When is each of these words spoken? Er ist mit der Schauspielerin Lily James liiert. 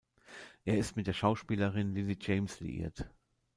Er 0.65 0.79
ist 0.79 0.95
mit 0.95 1.05
der 1.05 1.13
Schauspielerin 1.13 1.93
Lily 1.93 2.17
James 2.19 2.59
liiert. 2.59 3.07